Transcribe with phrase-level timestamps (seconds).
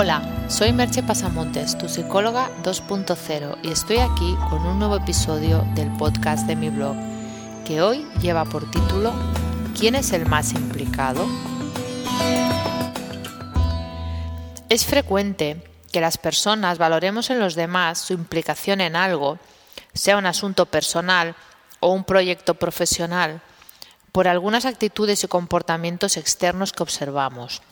[0.00, 5.90] Hola, soy Merche Pasamontes, tu psicóloga 2.0 y estoy aquí con un nuevo episodio del
[5.96, 6.94] podcast de mi blog,
[7.66, 9.12] que hoy lleva por título
[9.76, 11.26] ¿Quién es el más implicado?
[14.68, 19.40] Es frecuente que las personas valoremos en los demás su implicación en algo,
[19.94, 21.34] sea un asunto personal
[21.80, 23.40] o un proyecto profesional,
[24.12, 27.62] por algunas actitudes y comportamientos externos que observamos.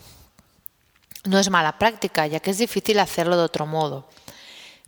[1.27, 4.08] No es mala práctica, ya que es difícil hacerlo de otro modo.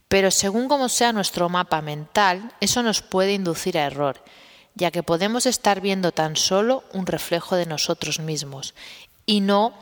[0.09, 4.23] Pero según como sea nuestro mapa mental, eso nos puede inducir a error,
[4.74, 8.74] ya que podemos estar viendo tan solo un reflejo de nosotros mismos
[9.27, 9.74] y no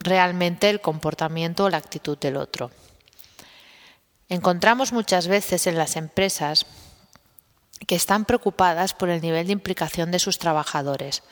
[0.00, 2.70] realmente el comportamiento o la actitud del otro.
[4.28, 6.66] Encontramos muchas veces en las empresas
[7.86, 11.22] que están preocupadas por el nivel de implicación de sus trabajadores.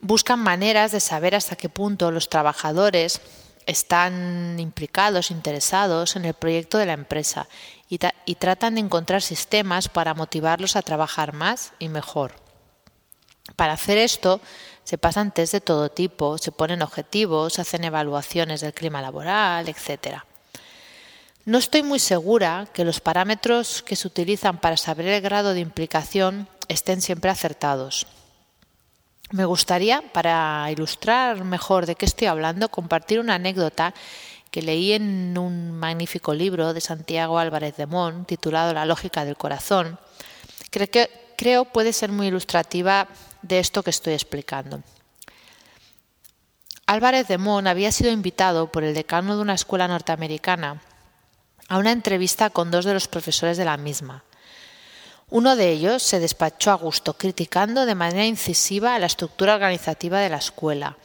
[0.00, 3.20] Buscan maneras de saber hasta qué punto los trabajadores
[3.66, 7.48] están implicados, interesados en el proyecto de la empresa
[7.88, 7.98] y,
[8.36, 12.34] tratan de encontrar sistemas para motivarlos a trabajar más y mejor.
[13.56, 14.40] Para hacer esto
[14.84, 20.22] se pasan test de todo tipo, se ponen objetivos, hacen evaluaciones del clima laboral, etc.
[21.44, 25.60] No estoy muy segura que los parámetros que se utilizan para saber el grado de
[25.60, 28.06] implicación estén siempre acertados.
[29.32, 33.94] Me gustaría, para ilustrar mejor de qué estoy hablando, compartir una anécdota
[34.50, 39.38] que leí en un magnífico libro de Santiago Álvarez de Mon, titulado La lógica del
[39.38, 39.98] corazón,
[40.70, 43.08] que creo puede ser muy ilustrativa
[43.40, 44.82] de esto que estoy explicando.
[46.84, 50.82] Álvarez de Mon había sido invitado por el decano de una escuela norteamericana
[51.68, 54.24] a una entrevista con dos de los profesores de la misma.
[55.32, 60.28] Uno de ellos se despachó a gusto, criticando de manera incisiva la estructura organizativa de
[60.28, 60.98] la escuela,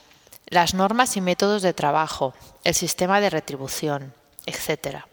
[0.47, 2.33] las normas y métodos de trabajo,
[2.65, 4.13] el sistema de retribución,
[4.45, 5.05] etc.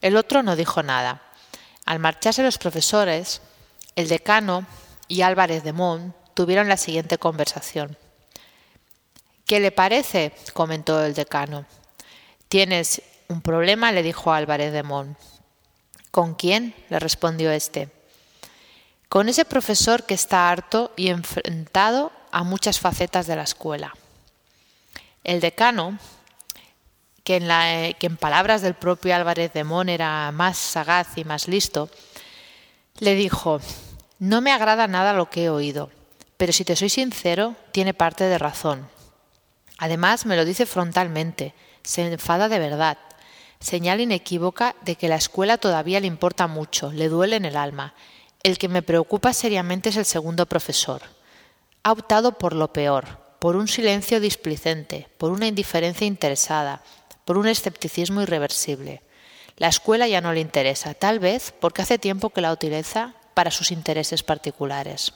[0.00, 1.20] El otro no dijo nada.
[1.84, 3.42] Al marcharse los profesores,
[3.96, 4.64] el decano
[5.08, 7.98] y Álvarez de Mon tuvieron la siguiente conversación.
[9.46, 10.32] ¿Qué le parece?
[10.54, 11.66] comentó el decano.
[12.48, 15.16] Tienes un problema, le dijo Álvarez de Mon.
[16.12, 16.72] ¿Con quién?
[16.88, 17.90] le respondió éste
[19.10, 23.92] con ese profesor que está harto y enfrentado a muchas facetas de la escuela.
[25.24, 25.98] El decano,
[27.24, 31.48] que en, que en palabras del propio Álvarez de Mon era más sagaz y más
[31.48, 31.90] listo,
[33.00, 33.60] le dijo,
[34.20, 35.90] no me agrada nada lo que he oído,
[36.36, 38.88] pero si te soy sincero, tiene parte de razón.
[39.78, 42.96] Además, me lo dice frontalmente, se enfada de verdad,
[43.58, 47.92] señal inequívoca de que la escuela todavía le importa mucho, le duele en el alma,
[48.42, 51.02] el que me preocupa seriamente es el segundo profesor.
[51.82, 56.82] Ha optado por lo peor, por un silencio displicente, por una indiferencia interesada,
[57.24, 59.02] por un escepticismo irreversible.
[59.56, 63.50] La escuela ya no le interesa, tal vez porque hace tiempo que la utiliza para
[63.50, 65.12] sus intereses particulares.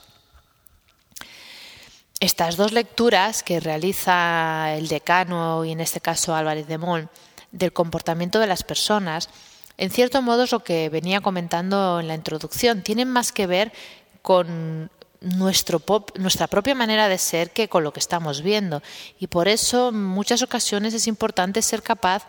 [2.19, 7.09] Estas dos lecturas que realiza el decano y en este caso Álvarez de Mon
[7.51, 9.29] del comportamiento de las personas
[9.77, 12.81] en cierto modo es lo que venía comentando en la introducción.
[12.81, 13.73] Tienen más que ver
[14.21, 14.89] con
[15.21, 18.81] nuestra propia manera de ser que con lo que estamos viendo.
[19.19, 22.27] Y por eso en muchas ocasiones es importante ser capaz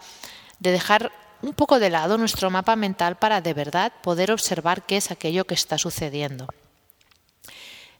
[0.58, 1.12] de dejar
[1.42, 5.44] un poco de lado nuestro mapa mental para de verdad poder observar qué es aquello
[5.44, 6.48] que está sucediendo.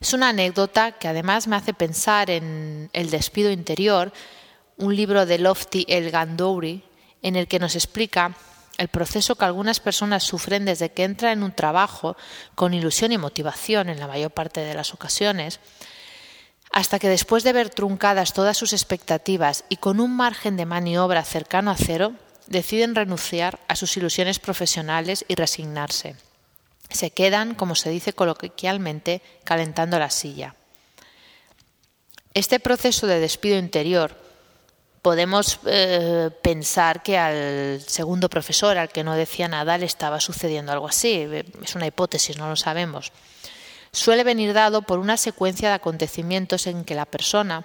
[0.01, 4.13] Es una anécdota que además me hace pensar en El despido interior,
[4.77, 6.83] un libro de Lofty El Gandouri,
[7.23, 8.37] en el que nos explica
[8.79, 12.17] el proceso que algunas personas sufren desde que entran en un trabajo
[12.55, 15.61] con ilusión y motivación en la mayor parte de las ocasiones,
[16.73, 21.25] hasta que después de ver truncadas todas sus expectativas y con un margen de maniobra
[21.25, 22.13] cercano a cero,
[22.49, 26.17] deciden renunciar a sus ilusiones profesionales y resignarse.
[26.91, 30.55] Se quedan, como se dice coloquialmente, calentando la silla.
[32.35, 34.26] Este proceso de despido interior
[35.07, 40.73] podemos eh, pensar que al segundo profesor, al que no decía nada, le estaba sucediendo
[40.73, 41.29] algo así.
[41.63, 43.13] Es una hipótesis, no lo sabemos.
[43.93, 47.65] Suele venir dado por una secuencia de acontecimientos en que la persona,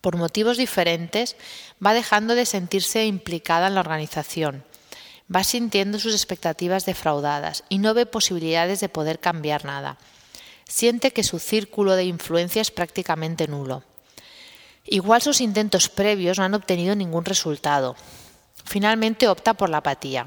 [0.00, 1.34] por motivos diferentes,
[1.84, 4.62] va dejando de sentirse implicada en la organización,
[5.26, 9.98] va sintiendo sus expectativas defraudadas y no ve posibilidades de poder cambiar nada.
[10.68, 13.82] Siente que su círculo de influencia es prácticamente nulo
[14.84, 17.96] Igual sus intentos previos no han obtenido ningún resultado.
[18.64, 20.26] Finalmente opta por la apatía.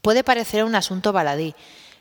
[0.00, 1.54] Puede parecer un asunto baladí,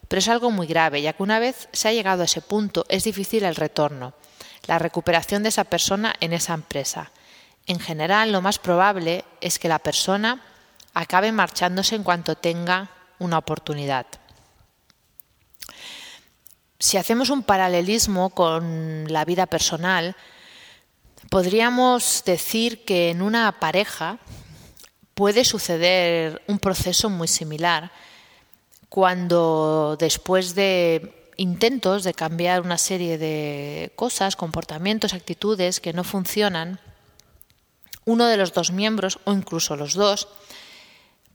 [0.08, 2.86] pero es algo muy grave, ya que una vez se ha llegado a ese punto
[2.90, 4.14] es difícil el retorno,
[4.68, 7.12] la recuperación de esa persona en esa empresa.
[7.66, 10.42] En general, lo más probable es que la persona
[10.94, 14.06] acabe marchándose en cuanto tenga una oportunidad.
[16.78, 20.16] Si hacemos un paralelismo con la vida personal,
[21.30, 24.20] podríamos decir que en una pareja
[25.14, 27.92] puede suceder un proceso muy similar
[28.90, 36.80] cuando después de intentos de cambiar una serie de cosas, comportamientos, actitudes que no funcionan,
[38.06, 40.28] uno de los dos miembros o incluso los dos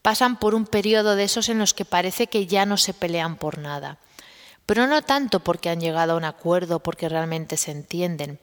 [0.02, 3.36] pasan por un periodo de esos en los que parece que ya no se pelean
[3.36, 3.98] por nada.
[4.64, 8.38] Pero no tanto porque han llegado a un acuerdo, porque realmente se entienden,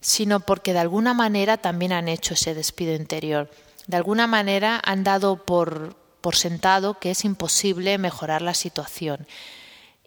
[0.00, 3.50] sino porque de alguna manera también han hecho ese despido interior.
[3.86, 9.26] De alguna manera han dado por, por sentado que es imposible mejorar la situación.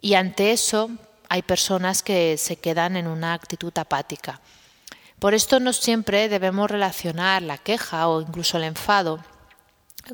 [0.00, 0.90] Y ante eso
[1.28, 4.40] hay personas que se quedan en una actitud apática.
[5.18, 9.24] Por esto no siempre debemos relacionar la queja o incluso el enfado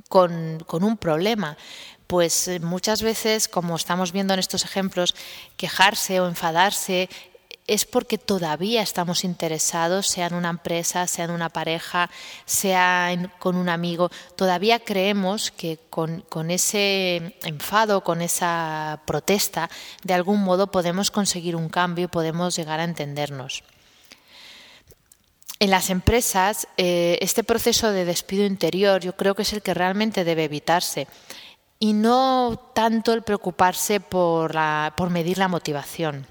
[0.09, 1.57] con, con un problema,
[2.07, 5.15] pues eh, muchas veces, como estamos viendo en estos ejemplos,
[5.57, 7.09] quejarse o enfadarse
[7.67, 12.11] es porque todavía estamos interesados, sea en una empresa, sea en una pareja,
[12.45, 19.71] sea con un amigo, todavía creemos que con, ese enfado, con esa protesta,
[20.03, 23.63] de algún modo podemos conseguir un cambio y podemos llegar a entendernos.
[25.61, 29.75] En las empresas, eh, este proceso de despido interior yo creo que es el que
[29.75, 31.07] realmente debe evitarse
[31.79, 36.27] y no tanto el preocuparse por medir la motivación.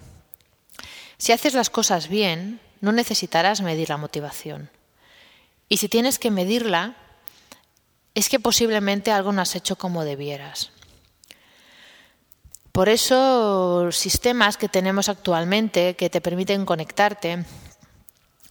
[1.19, 4.69] Si haces las cosas bien, no necesitarás medir la motivación.
[5.67, 6.95] Y si tienes que medirla,
[8.15, 10.71] es que posiblemente algo no has hecho como debieras.
[12.71, 17.43] Por eso, sistemas que tenemos actualmente que te permiten conectarte,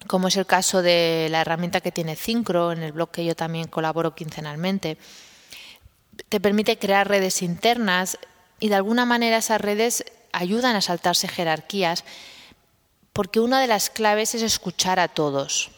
[0.07, 3.35] como es el caso de la herramienta que tiene Syncro, en el blog que yo
[3.35, 4.99] también colaboro quincenalmente,
[6.29, 8.19] te permite crear redes internas
[8.61, 12.05] y de alguna manera esas redes ayudan a saltarse jerarquías
[13.19, 15.73] porque una de las claves es escuchar a todos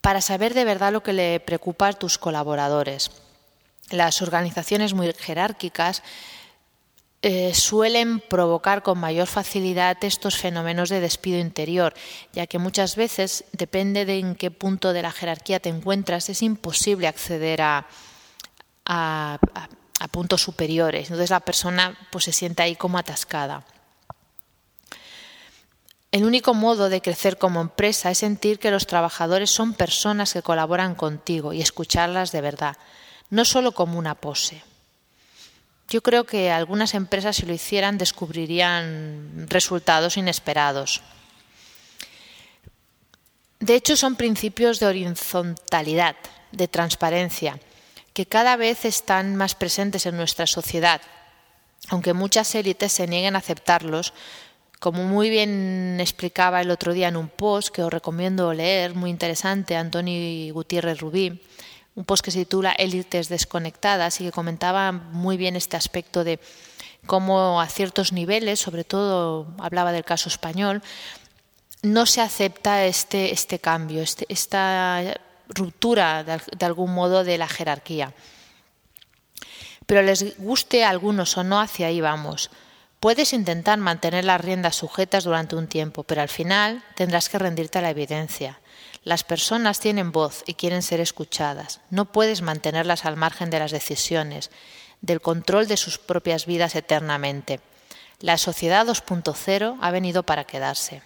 [0.00, 3.10] para saber de verdad lo que le preocupa a tus colaboradores.
[3.90, 6.04] Las organizaciones muy jerárquicas
[7.22, 11.94] eh, suelen provocar con mayor facilidad estos fenómenos de despido interior,
[12.32, 16.42] ya que muchas veces, depende de en qué punto de la jerarquía te encuentras, es
[16.42, 17.88] imposible acceder a,
[18.84, 19.40] a,
[20.12, 21.08] puntos superiores.
[21.08, 23.64] Entonces la persona pues, se siente ahí como atascada.
[26.16, 30.40] El único modo de crecer como empresa es sentir que los trabajadores son personas que
[30.40, 32.78] colaboran contigo y escucharlas de verdad,
[33.28, 34.62] no solo como una pose.
[35.90, 41.02] Yo creo que algunas empresas si lo hicieran descubrirían resultados inesperados.
[43.60, 46.16] De hecho, son principios de horizontalidad,
[46.50, 47.60] de transparencia,
[48.14, 51.02] que cada vez están más presentes en nuestra sociedad,
[51.90, 54.14] aunque muchas élites se nieguen a aceptarlos,
[54.80, 59.10] como muy bien explicaba el otro día en un post que os recomiendo leer, muy
[59.10, 61.42] interesante, Antoni Gutiérrez Rubí,
[61.94, 66.38] un post que se titula Élites desconectadas y que comentaba muy bien este aspecto de
[67.06, 70.82] cómo a ciertos niveles, sobre todo hablaba del caso español,
[71.82, 75.02] no se acepta este, este cambio, este, esta
[75.48, 78.12] ruptura de, algún modo de la jerarquía.
[79.86, 82.50] Pero les guste a algunos o no, hacia ahí vamos.
[83.06, 87.78] Puedes intentar mantener las riendas sujetas durante un tiempo, pero al final tendrás que rendirte
[87.78, 88.58] a la evidencia.
[89.04, 91.78] Las personas tienen voz y quieren ser escuchadas.
[91.88, 94.50] No puedes mantenerlas al margen de las decisiones,
[95.02, 97.60] del control de sus propias vidas eternamente.
[98.18, 101.00] La sociedad 2.0 ha venido para quedarse.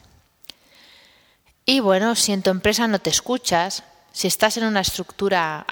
[1.66, 5.66] Y bueno, si en tu empresa no te escuchas, si estás en una estructura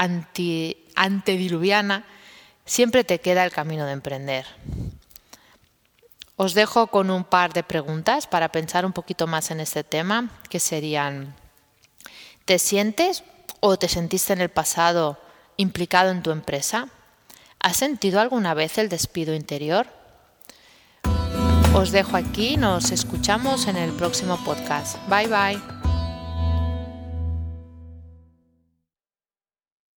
[0.95, 2.05] antediluviana,
[2.67, 4.45] siempre te queda el camino de emprender.
[6.41, 10.31] Os dejo con un par de preguntas para pensar un poquito más en este tema,
[10.49, 11.35] que serían,
[12.45, 13.25] ¿te sientes
[13.59, 15.19] o te sentiste en el pasado
[15.57, 16.89] implicado en tu empresa?
[17.59, 19.89] ¿Has sentido alguna vez el despido interior?
[21.75, 24.97] Os dejo aquí, nos escuchamos en el próximo podcast.
[25.09, 25.78] Bye bye.